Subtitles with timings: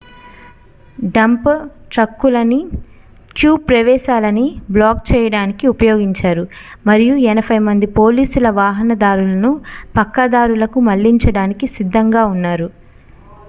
[1.11, 1.49] dump
[1.91, 2.57] ట్రక్కులని
[3.35, 4.45] tube ప్రవేశాలని
[4.71, 6.45] block చేయడానికి ఉపయోగించారు
[6.85, 9.51] మరియు 80 మంది పోలీసుల వాహనదారులను
[9.97, 12.69] పక్కదారులకి మళ్లించడానికి సిద్ధంగా ఉన్నారు